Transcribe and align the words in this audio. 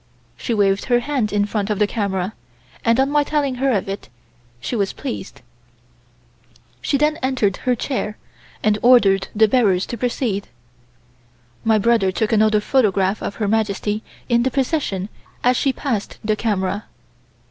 She 0.35 0.55
waved 0.55 0.85
her 0.85 1.01
hand 1.01 1.31
in 1.31 1.45
front 1.45 1.69
of 1.69 1.77
the 1.77 1.85
camera, 1.85 2.33
and 2.83 2.99
on 2.99 3.11
my 3.11 3.23
telling 3.23 3.53
her 3.61 3.69
of 3.71 3.87
it, 3.87 4.09
she 4.59 4.75
was 4.75 4.93
pleased. 4.93 5.41
She 6.81 6.97
then 6.97 7.17
entered 7.17 7.57
her 7.57 7.75
chair, 7.75 8.17
and 8.63 8.79
ordered 8.81 9.27
the 9.35 9.47
bearers 9.47 9.85
to 9.85 9.99
proceed. 9.99 10.47
My 11.63 11.77
brother 11.77 12.11
took 12.11 12.33
another 12.33 12.61
photograph 12.61 13.21
of 13.21 13.35
Her 13.35 13.47
Majesty 13.47 14.01
in 14.27 14.41
the 14.41 14.49
procession 14.49 15.07
as 15.43 15.55
she 15.55 15.71
passed 15.71 16.17
the 16.25 16.35
camera. 16.35 16.85